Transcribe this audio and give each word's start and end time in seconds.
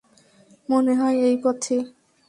মনে 0.69 0.93
হয় 0.95 1.17
এই 1.27 1.35
পথে। 1.43 1.77